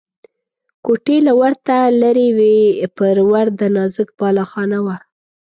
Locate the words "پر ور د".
2.97-3.61